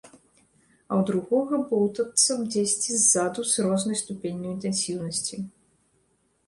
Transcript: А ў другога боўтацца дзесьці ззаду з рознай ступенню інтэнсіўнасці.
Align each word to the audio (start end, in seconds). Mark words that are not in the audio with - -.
А 0.05 0.91
ў 0.99 1.01
другога 1.09 1.55
боўтацца 1.73 2.31
дзесьці 2.55 2.91
ззаду 3.03 3.41
з 3.51 3.67
рознай 3.67 4.01
ступенню 4.03 4.47
інтэнсіўнасці. 4.55 5.35